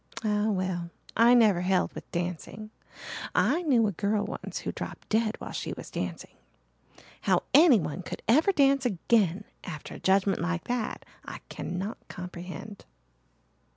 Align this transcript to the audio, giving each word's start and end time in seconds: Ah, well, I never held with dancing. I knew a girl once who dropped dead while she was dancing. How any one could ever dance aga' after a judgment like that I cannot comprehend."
Ah, 0.23 0.49
well, 0.49 0.89
I 1.15 1.35
never 1.35 1.61
held 1.61 1.93
with 1.93 2.11
dancing. 2.11 2.71
I 3.35 3.61
knew 3.61 3.85
a 3.85 3.91
girl 3.91 4.25
once 4.25 4.61
who 4.61 4.71
dropped 4.71 5.07
dead 5.09 5.35
while 5.39 5.51
she 5.51 5.73
was 5.73 5.91
dancing. 5.91 6.33
How 7.21 7.43
any 7.53 7.79
one 7.79 8.01
could 8.01 8.23
ever 8.27 8.51
dance 8.51 8.83
aga' 8.83 9.43
after 9.63 9.93
a 9.93 9.99
judgment 9.99 10.41
like 10.41 10.63
that 10.63 11.05
I 11.25 11.37
cannot 11.49 11.99
comprehend." 12.07 12.85